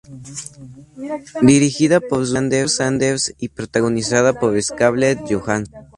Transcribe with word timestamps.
Dirigida 1.47 1.99
por 1.99 2.25
Rupert 2.27 2.69
Sanders 2.69 3.35
y 3.37 3.49
protagonizada 3.49 4.33
por 4.33 4.59
Scarlett 4.59 5.19
Johansson. 5.29 5.71